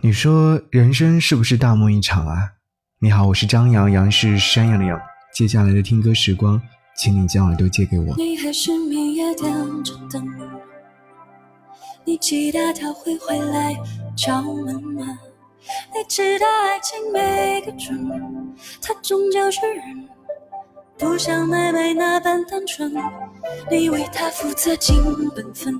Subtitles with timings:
[0.00, 2.52] 你说人生是不是大梦一场啊？
[3.00, 4.96] 你好，我是张扬，杨是山羊的羊。
[5.34, 6.62] 接下来的听歌时光，
[6.96, 8.14] 请你将耳朵借给我。
[8.16, 10.24] 你还是每夜点着灯，
[12.04, 13.76] 你期待他会回来
[14.16, 15.18] 敲门吗？
[15.92, 20.08] 你知道爱情每个准，他终究是人，
[20.96, 22.94] 不像妹妹那般单纯。
[23.68, 24.96] 你为他负责尽
[25.34, 25.74] 本分。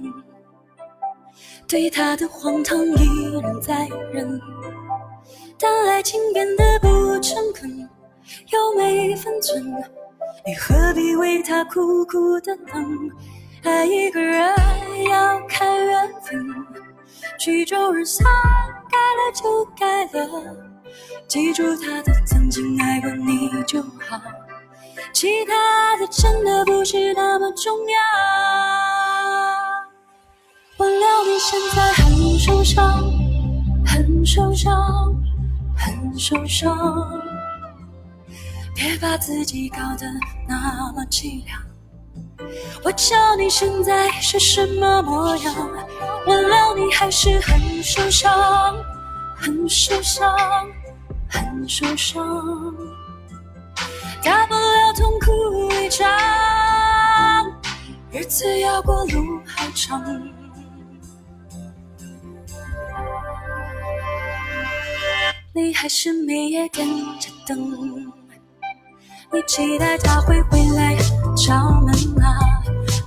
[1.69, 4.41] 对他的荒唐依然在忍，
[5.59, 7.71] 当爱情变得不诚恳，
[8.51, 9.63] 又没分寸，
[10.47, 13.11] 你何必为他苦苦的等？
[13.65, 14.51] 爱一个人
[15.11, 16.43] 要看缘分，
[17.39, 18.25] 曲终人散，
[18.91, 20.57] 该了就该了，
[21.29, 24.19] 记住他的曾经爱过你就好，
[25.13, 29.08] 其他的真的不是那么重要。
[30.79, 33.03] 我料你现在很受伤，
[33.85, 35.13] 很受伤，
[35.77, 37.21] 很受伤。
[38.77, 40.07] 别把自己搞得
[40.47, 41.61] 那么凄凉。
[42.85, 45.53] 我叫你现在是什么模样？
[46.25, 48.33] 我料你还是很受伤，
[49.37, 50.33] 很受伤，
[51.29, 52.25] 很受伤。
[54.23, 56.07] 大不了痛哭一场，
[58.13, 60.01] 日子要过路还长。
[65.61, 66.87] 你还是每夜点
[67.19, 67.59] 着灯，
[69.33, 70.95] 你期待他会回来
[71.37, 72.39] 敲门吗？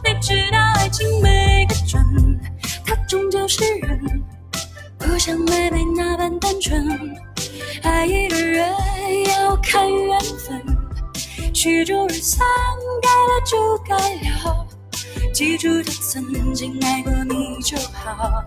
[0.04, 2.04] 你知道爱情没个准，
[2.86, 4.22] 他终究是人，
[5.00, 7.16] 不像妹妹那般单纯。
[7.84, 8.70] 爱一个人
[9.30, 10.62] 要看缘分，
[11.54, 12.46] 曲终人散，
[13.02, 14.68] 该了就该了，
[15.34, 18.44] 记住他曾经爱过你就好，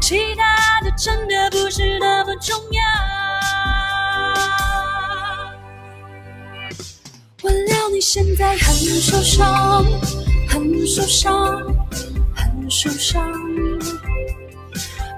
[0.00, 2.83] 其他的真的不是那么重要。
[8.14, 9.84] 现在很受伤，
[10.48, 11.34] 很受伤，
[12.32, 13.28] 很受伤。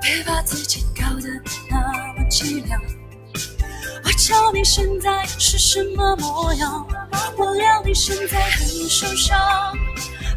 [0.00, 1.28] 别把自己搞得
[1.68, 1.76] 那
[2.14, 2.80] 么凄凉。
[4.02, 6.86] 我瞧你现在是什么模样？
[7.36, 9.38] 我料你现在很受伤，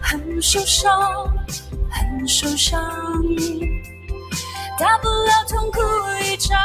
[0.02, 1.34] 很受伤，
[1.90, 2.78] 很受伤。
[4.78, 5.80] 大不了痛哭
[6.26, 6.60] 一场，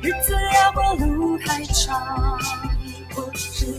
[0.00, 2.38] 日子要过路还长。
[3.66, 3.72] 不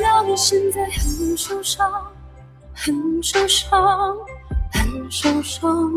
[0.00, 2.12] 要你现在很受伤，
[2.74, 3.70] 很受伤，
[4.72, 5.92] 很受伤。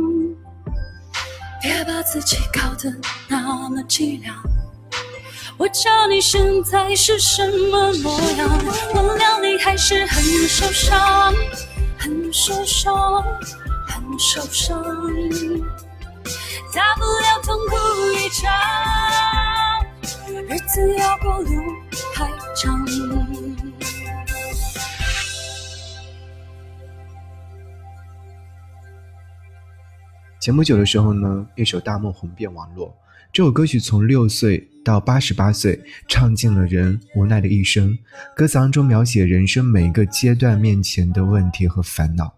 [1.64, 2.96] 别把自己搞得
[3.28, 4.57] 那么凄凉。
[5.58, 8.48] 我叫你现在是什么模样？
[8.94, 11.34] 忘了你还是很受伤，
[11.98, 13.24] 很受伤，
[13.88, 14.80] 很受伤。
[16.72, 17.76] 大不了痛哭
[18.14, 18.54] 一场，
[20.48, 21.50] 日子要过路
[22.14, 22.86] 还长。
[30.40, 32.96] 前不久的时候呢，一首《大梦》红遍网络。
[33.34, 37.98] 这首歌曲从六岁到八十八岁，唱尽了人无奈的一生。
[38.36, 42.34] 歌词当中描写人生每一个阶段面前的问题和烦恼。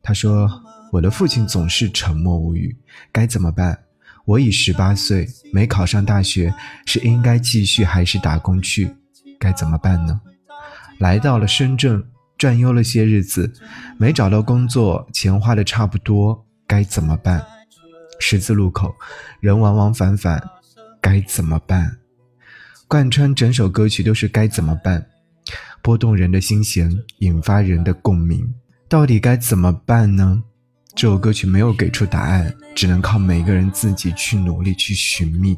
[0.00, 0.48] 他说
[0.92, 2.74] ：“我的父亲总是沉默无语，
[3.12, 3.78] 该怎么办？
[4.24, 6.54] 我已十八岁，没考上大学，
[6.86, 8.94] 是应该继续还是打工去？
[9.38, 10.20] 该怎么办呢？
[10.98, 12.02] 来到了深圳，
[12.38, 13.52] 转悠了些日子，
[13.98, 17.44] 没找到工作，钱花的差不多，该怎么办？”
[18.18, 18.94] 十字路口，
[19.40, 20.42] 人往往返返，
[21.00, 21.98] 该怎么办？
[22.86, 25.06] 贯穿整首歌曲都是该怎么办，
[25.82, 28.54] 拨动人的心弦，引发人的共鸣。
[28.88, 30.42] 到底该怎么办呢？
[30.94, 35.56] 这首歌曲没有给出答案，只能靠每个人自己去努力去寻觅。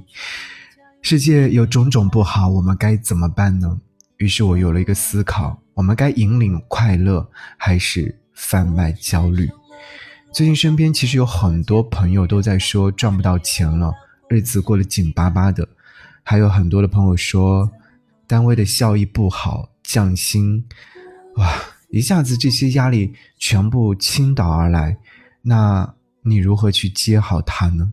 [1.00, 3.80] 世界有种种不好，我们该怎么办呢？
[4.18, 7.26] 于是我有了一个思考：我们该引领快乐，
[7.56, 9.48] 还是贩卖焦虑？
[10.32, 13.92] 最近身边其实有很多朋友都在说赚不到钱了，
[14.28, 15.68] 日子过得紧巴巴的，
[16.22, 17.68] 还有很多的朋友说
[18.28, 20.64] 单位的效益不好，降薪，
[21.34, 21.52] 哇，
[21.90, 24.98] 一下子这些压力全部倾倒而来，
[25.42, 27.92] 那你如何去接好它呢？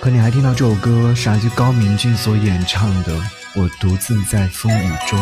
[0.00, 3.18] 可你还听到这首歌是来自高明骏所演唱的
[3.56, 5.18] 《我独自在风雨中》。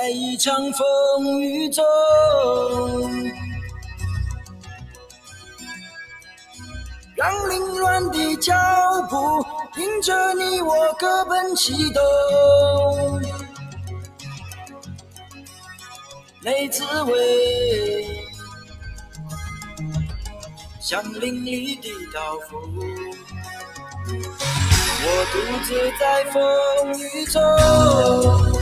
[0.00, 1.84] 在一场风雨中，
[7.14, 8.54] 让凌乱的脚
[9.10, 9.44] 步
[9.78, 12.02] 迎着你我各奔西东，
[16.40, 18.24] 没滋味，
[20.80, 22.58] 像淋漓的刀锋。
[25.02, 25.36] 我独
[25.66, 26.40] 自在风
[26.98, 28.59] 雨中。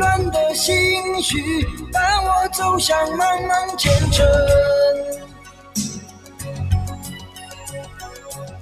[0.00, 1.62] 乱的心绪
[1.92, 4.26] 伴我走向茫茫前程，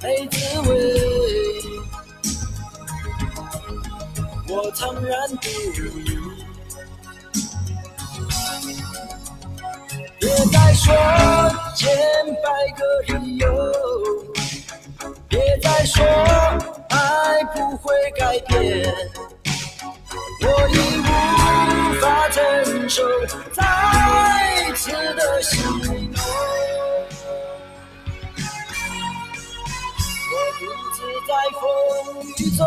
[0.02, 0.74] 没滋味，
[4.48, 5.48] 我苍然不
[5.80, 5.92] 语。
[10.18, 10.92] 别再说
[11.76, 11.88] 千
[12.42, 13.46] 百个理由，
[15.28, 16.04] 别再说
[16.88, 18.92] 爱不会改变。
[31.60, 32.66] 风雨中，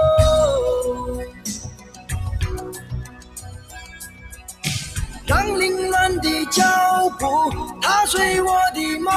[5.26, 6.62] 让凌乱的脚
[7.20, 7.26] 步
[7.82, 9.12] 踏碎我的梦。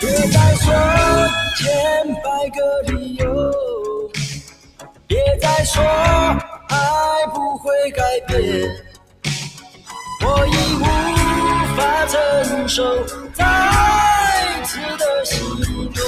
[0.00, 0.66] 别再说
[1.56, 1.66] 千
[2.22, 2.58] 百个
[2.92, 3.52] 理由，
[5.40, 8.38] 再说爱不会改变，
[10.24, 10.84] 我已无
[11.76, 12.82] 法承受
[13.32, 13.44] 再
[14.64, 15.38] 次的心
[15.92, 16.02] 痛，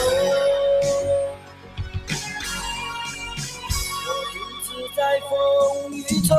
[4.06, 4.98] 我独自在
[5.28, 5.30] 风
[5.92, 6.36] 雨中。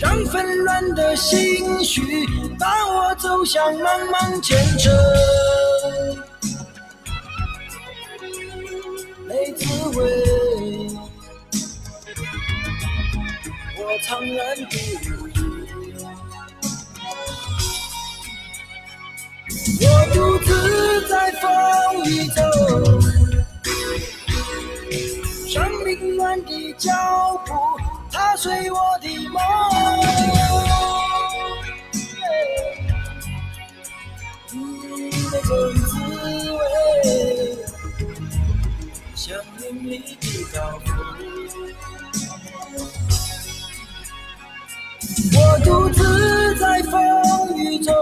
[0.00, 2.24] 让纷乱的心绪
[2.58, 4.92] 伴我走向茫茫前程，
[9.90, 9.98] 味，
[13.76, 14.38] 我苍然
[14.68, 15.06] 不语，
[19.80, 19.84] 我
[20.14, 20.48] 独自
[21.08, 21.42] 在风
[22.04, 22.40] 雨中，
[25.54, 26.90] 让凌乱的脚
[27.46, 27.52] 步
[28.10, 29.38] 踏碎我的梦。
[39.28, 40.96] 像淋漓的刀锋。
[45.34, 47.92] 我独自在风雨中，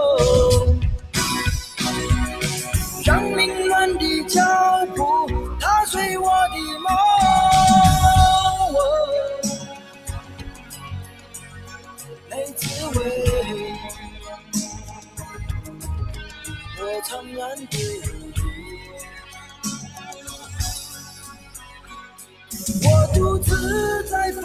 [24.09, 24.41] 在风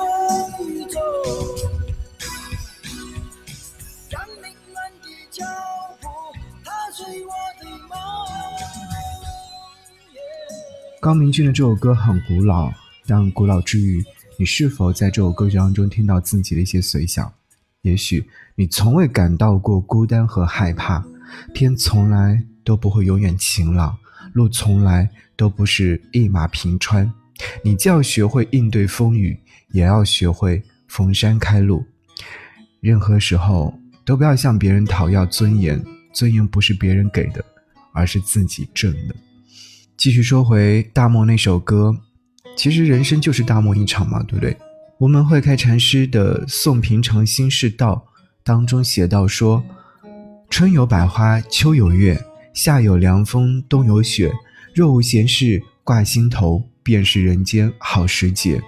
[0.68, 1.00] 雨中，
[4.10, 5.44] 让凌乱的脚
[6.00, 6.08] 步
[6.64, 7.30] 踏碎我
[7.62, 7.96] 的梦。
[11.00, 12.72] 高明骏的这首歌很古老，
[13.06, 14.04] 但古老之余，
[14.36, 17.32] 你是否在这首歌曲当中听到自己的一些随想？
[17.82, 21.04] 也许你从未感到过孤单和害怕。
[21.54, 23.96] 天从来都不会永远晴朗，
[24.32, 27.12] 路从来都不是一马平川。
[27.64, 29.40] 你就要学会应对风雨，
[29.72, 31.84] 也要学会逢山开路。
[32.80, 37.44] 任何时候都不要向别人讨要尊严，尊严不是别人给的，
[37.92, 39.14] 而是自己挣的。
[39.96, 41.96] 继续说回大漠那首歌，
[42.56, 44.56] 其实人生就是大漠一场嘛，对不对？
[44.98, 48.06] 我们会开禅师的《送平常心是道》
[48.44, 49.64] 当中写到说。
[50.50, 54.30] 春有百花，秋有月，夏有凉风，冬有雪。
[54.74, 58.60] 若无闲事挂心头，便是人间好时节。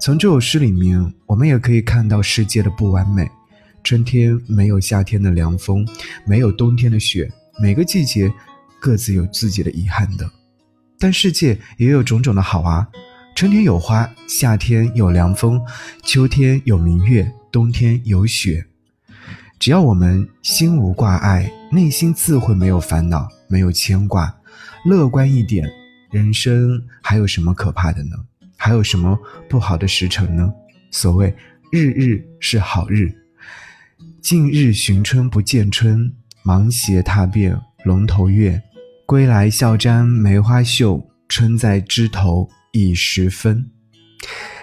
[0.00, 3.30] 从这首诗里面，我们也可以看到世界的不完美。
[3.82, 5.86] 春天没有夏天的凉风，
[6.26, 8.32] 没有冬天的雪，每个季节
[8.80, 10.28] 各自有自己的遗憾的。
[10.98, 12.88] 但世界也有种种的好啊！
[13.34, 15.60] 春天有花，夏天有凉风，
[16.02, 18.66] 秋天有明月，冬天有雪。
[19.58, 24.34] 只要我们心无挂碍，内心自会没有烦恼，没有牵挂，
[24.84, 25.68] 乐观一点，
[26.10, 28.16] 人生还有什么可怕的呢？
[28.64, 30.50] 还有什么不好的时辰呢？
[30.90, 31.34] 所谓
[31.70, 33.12] 日日是好日，
[34.22, 36.10] 近日寻春不见春，
[36.42, 37.54] 芒鞋踏遍
[37.84, 38.62] 龙头月，
[39.04, 43.70] 归来笑沾梅花秀，春在枝头已时分。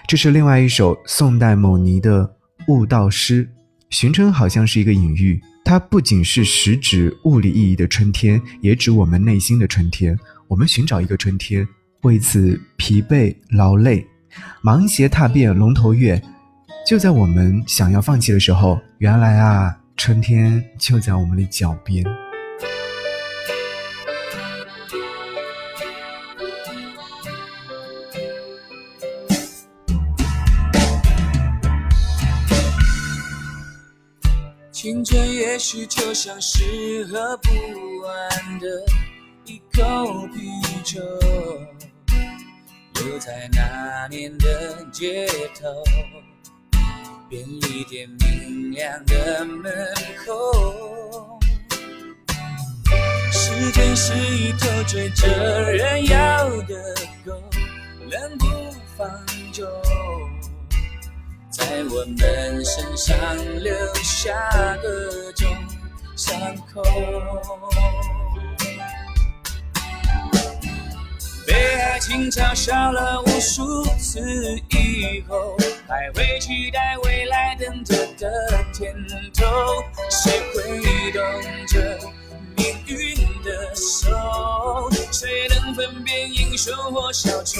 [0.07, 2.37] 这是另外一首宋代某尼的
[2.69, 3.47] 悟道诗，
[3.91, 10.17] 寻春好像是一个隐喻，它不仅是实指物理意义的春天，也指我们内心的春天。
[10.47, 11.67] 我们寻找一个春天，
[12.01, 14.05] 为此疲惫劳累，
[14.61, 16.21] 忙鞋踏遍龙头月。
[16.87, 22.03] 就在我们想要放弃的时候，原来啊，春天就在我们的脚边。
[34.71, 37.49] 青春也许就像是喝不
[38.03, 38.65] 完的
[39.45, 40.99] 一口啤酒，
[43.11, 45.27] 就在那年的街
[45.59, 45.83] 头，
[47.29, 49.69] 便利店明亮的门
[50.25, 51.37] 口。
[53.29, 55.27] 时间是一头追着
[55.73, 57.33] 人要的狗，
[58.09, 58.45] 冷不
[58.97, 59.09] 防
[59.51, 59.67] 就。
[61.51, 63.17] 在我们身上
[63.61, 65.49] 留下各种
[66.15, 66.39] 伤
[66.73, 66.81] 口，
[71.45, 74.19] 被爱情嘲笑了无数次
[74.69, 75.57] 以后，
[75.87, 78.29] 还会期待未来等着的
[78.73, 78.93] 甜
[79.33, 79.45] 头。
[80.09, 81.21] 谁会懂
[81.67, 81.97] 这
[82.55, 84.89] 命运的手？
[85.11, 87.59] 谁能分辨英雄或小丑？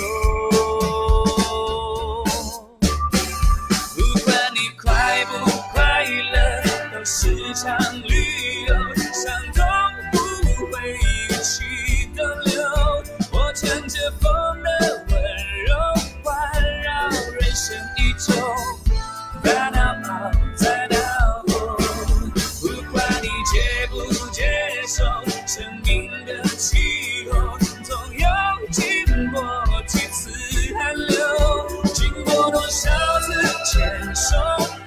[32.71, 33.33] 多少次
[33.65, 34.37] 牵手，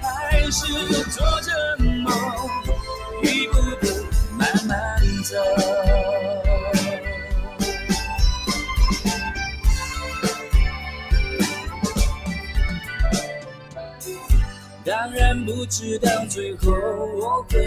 [0.01, 0.65] 还是
[1.11, 2.11] 做着梦，
[3.21, 3.87] 一步步
[4.31, 5.35] 慢慢走。
[14.83, 17.59] 当然不知道最后我会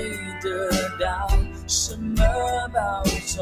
[0.43, 1.31] 得到
[1.69, 2.25] 什么
[2.75, 3.41] 报酬，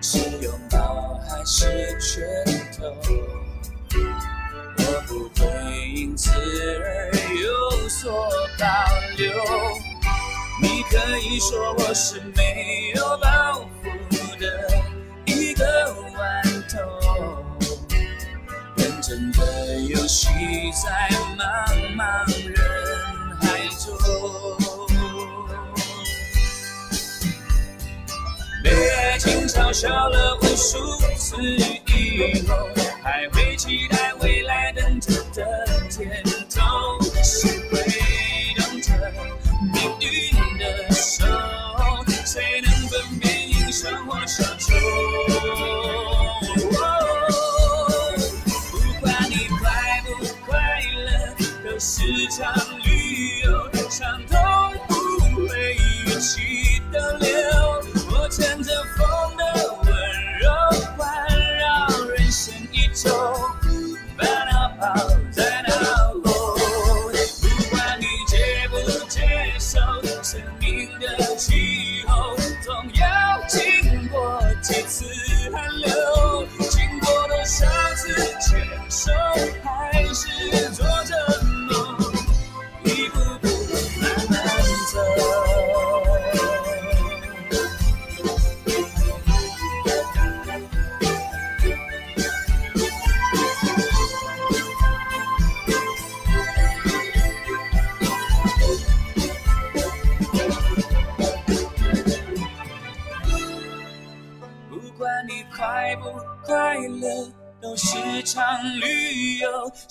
[0.00, 2.24] 是拥抱还是拳
[2.78, 2.84] 头，
[6.16, 8.28] 此而有所
[8.58, 8.66] 保
[9.16, 9.32] 留。
[10.62, 13.90] 你可以说我是没有抱负
[14.38, 14.46] 的
[15.26, 15.64] 一个
[16.16, 16.78] 顽童。
[18.76, 20.28] 认真的游戏
[20.72, 21.40] 在茫
[21.96, 22.02] 茫
[22.48, 22.56] 人
[23.40, 23.86] 海中，
[28.62, 30.78] 被爱情嘲笑了无数
[31.16, 32.68] 次以后，
[33.02, 35.63] 还会期待未来等着的
[36.04, 37.63] 甜头。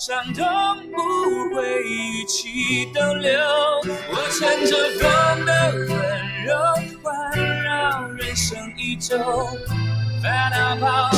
[0.06, 0.44] 伤痛
[0.92, 3.40] 不会一起逗留。
[4.10, 6.52] 我乘着风的温柔，
[7.02, 9.16] 环绕人生一周，
[10.22, 11.08] 烦恼抛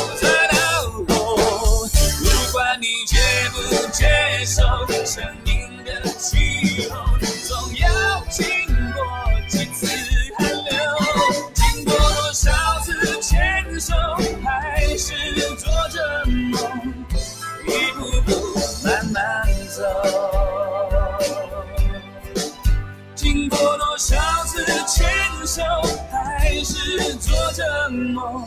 [27.97, 28.47] 梦，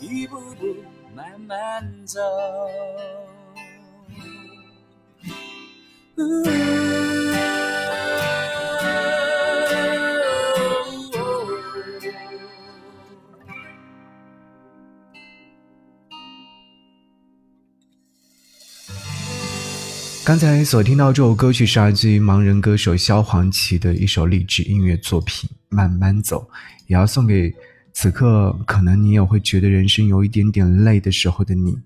[0.00, 0.66] 一步步
[1.14, 2.20] 慢慢走。
[20.24, 26.40] 刚才所听到这首歌曲是来自于盲人歌手萧煌奇的一首励志音乐作品《慢慢走》，
[26.88, 27.54] 也要送给
[27.98, 31.78] 此刻可能你也会觉得人生有一点点累的时候的你。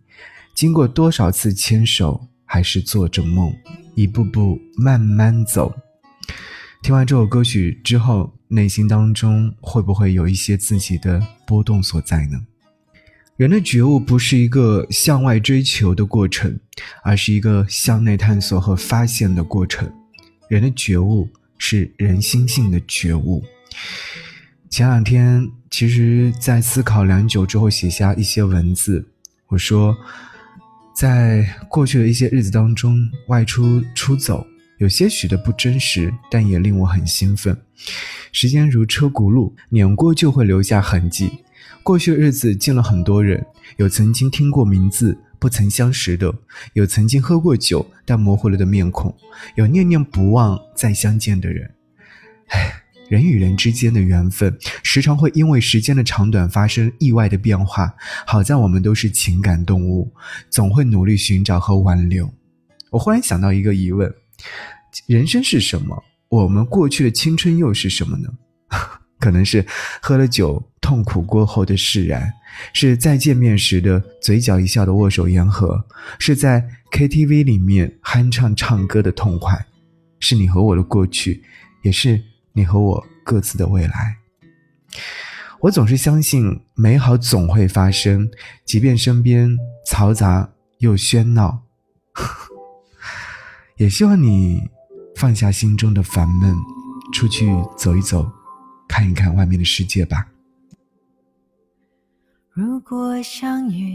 [0.56, 3.54] 经过多少次牵手，还是做着梦，
[3.94, 5.72] 一步步慢慢走。
[6.82, 12.40] 听完这首歌曲之后，内心当中会不会有一些自己的波动所在呢？
[13.36, 16.58] 人的觉悟不是一个向外追求的过程，
[17.04, 19.88] 而是一个向内探索和发现的过程。
[20.48, 23.44] 人的觉悟是人心性的觉悟。
[24.70, 29.04] 前两天，其实在思考良久之后，写下一些文字。
[29.48, 29.96] 我说，
[30.94, 32.96] 在过去的一些日子当中，
[33.26, 34.46] 外出出走，
[34.78, 37.60] 有些许的不真实，但也令我很兴奋。
[38.30, 41.42] 时间如车轱辘，碾过就会留下痕迹。
[41.82, 43.44] 过去的日子见了很多人，
[43.76, 46.32] 有曾经听过名字不曾相识的，
[46.74, 49.12] 有曾经喝过酒但模糊了的面孔，
[49.56, 51.72] 有念念不忘再相见的人。
[52.50, 52.79] 唉，
[53.10, 57.92] 人与人之间的缘分时常会因为时间的长短发生意外的变化。
[58.24, 60.14] 好在我们都是情感动物，
[60.48, 62.32] 总会努力寻找和挽留。
[62.90, 64.14] 我忽然想到一个疑问：
[65.08, 66.04] 人生是什么？
[66.28, 68.28] 我们过去的青春又是什么呢？
[69.18, 69.66] 可能是
[70.00, 72.32] 喝了酒痛苦过后的释然，
[72.72, 75.84] 是再见面时的嘴角一笑的握手言和，
[76.20, 79.66] 是在 KTV 里面酣畅唱歌的痛快，
[80.20, 81.42] 是你和我的过去，
[81.82, 82.22] 也是
[82.52, 84.16] 你和我各自的未来。
[85.60, 88.30] 我总是相信美好总会发生，
[88.64, 91.62] 即便身边嘈杂又喧闹。
[93.76, 94.68] 也希望你
[95.16, 96.54] 放下心中的烦闷，
[97.12, 98.30] 出去走一走。
[98.88, 100.26] 看一看外面的世界吧。
[102.52, 103.94] 如果相遇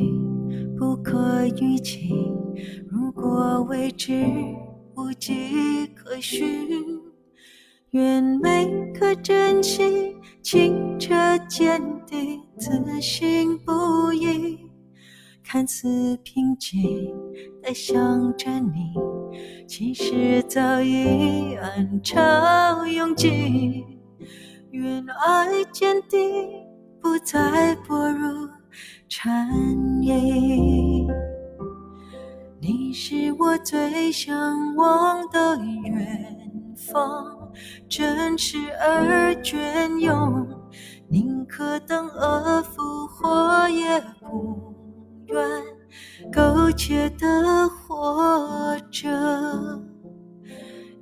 [0.80, 2.32] 不可预期，
[2.90, 4.26] 如果未知
[4.96, 6.95] 无迹可寻，
[7.96, 11.16] 愿每颗真心清澈
[11.48, 14.60] 坚定，自信不疑。
[15.42, 17.10] 看似平静
[17.64, 17.96] 的想
[18.36, 18.92] 着你，
[19.66, 23.86] 其实早已暗潮涌进。
[24.72, 26.20] 愿爱坚定，
[27.02, 28.50] 不再步入
[29.08, 29.50] 禅
[30.02, 31.08] 意。
[32.60, 37.35] 你是我最向往的远方，
[37.88, 40.48] 真实而隽永。
[41.08, 44.74] 宁可等恶复活，也不
[45.28, 45.44] 愿
[46.32, 49.10] 苟且的活着。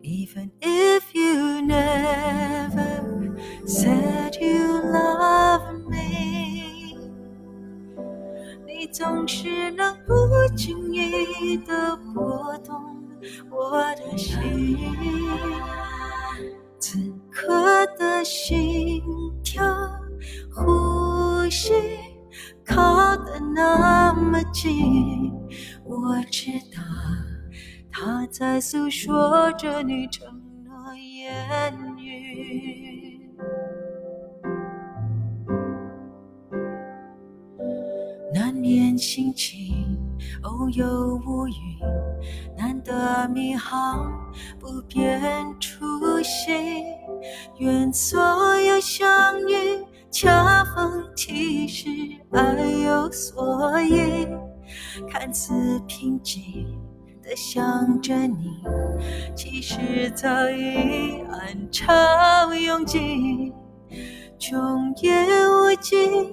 [0.02, 3.02] Even if you never
[3.66, 6.98] Said you love me，
[8.68, 9.63] 你总是
[29.58, 30.28] 着你承
[30.66, 33.20] 诺言语。
[38.34, 39.98] 难免心情
[40.42, 41.54] 偶有乌云，
[42.58, 44.12] 难得迷航
[44.60, 45.86] 不变初
[46.24, 46.84] 心。
[47.60, 51.88] 愿所有相遇恰逢其时，
[52.32, 54.28] 爱有所依。
[55.10, 56.66] 看似平静
[57.24, 58.62] 的想着你，
[59.34, 63.54] 其实早已暗潮涌起。
[64.38, 65.10] 穷也
[65.48, 66.30] 无尽，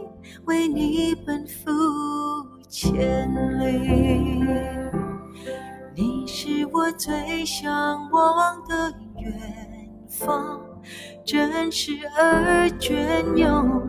[0.47, 1.71] 为你奔赴
[2.69, 3.29] 千
[3.61, 4.43] 里。
[5.95, 9.33] 你是我最向往的远
[10.09, 10.61] 方，
[11.25, 13.89] 真实而隽永。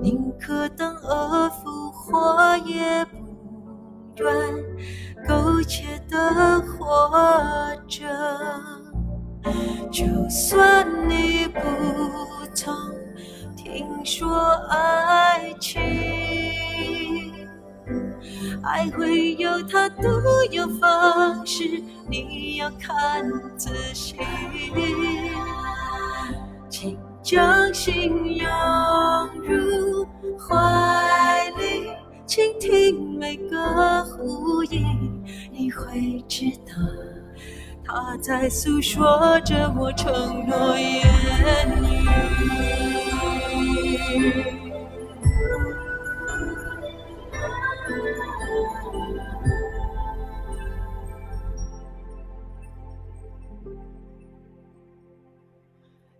[0.00, 3.16] 宁可等而复活，也不
[4.22, 4.32] 愿
[5.26, 8.06] 苟且的活着。
[9.90, 11.60] 就算你不
[12.54, 12.74] 曾。
[13.56, 14.38] 听说
[14.70, 15.80] 爱情，
[18.62, 20.08] 爱会有它独
[20.50, 24.16] 有方式，你要看仔细。
[26.70, 28.48] 请将心拥
[29.42, 30.06] 入
[30.38, 30.54] 怀
[32.26, 36.74] 倾听每个呼应，你会知道，
[37.84, 41.02] 他在诉说着我承诺言
[41.82, 42.04] 语。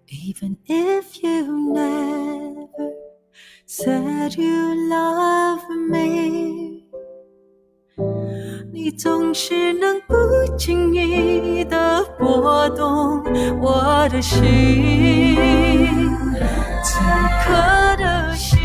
[0.08, 1.75] Even if you never
[3.78, 5.60] said you love
[5.90, 6.82] me，
[8.72, 10.16] 你总是能不
[10.56, 13.22] 经意的拨动
[13.60, 15.36] 我的心，
[16.82, 17.00] 此
[17.44, 17.52] 刻
[17.98, 18.58] 的心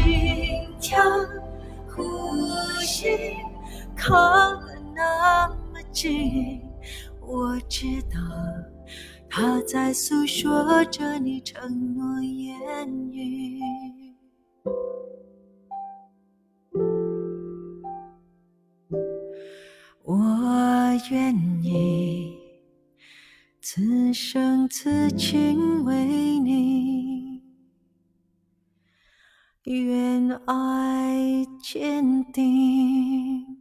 [0.79, 1.03] 跳、
[1.89, 2.01] 呼
[2.79, 3.35] 吸
[3.97, 4.15] 靠
[4.61, 6.61] 得那么近，
[7.19, 8.17] 我知道。
[9.29, 13.59] 他在诉说着你承诺言语，
[20.11, 20.17] 我
[21.09, 22.37] 愿意
[23.61, 27.41] 此生此情为你，
[29.63, 33.60] 愿爱坚定。